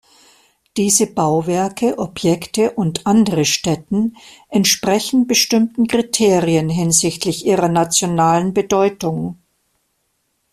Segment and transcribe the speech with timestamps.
[0.77, 4.17] Diese Bauwerke, Objekte und andere Stätten
[4.49, 9.37] entsprechen bestimmten Kriterien hinsichtlich ihrer nationalen Bedeutung.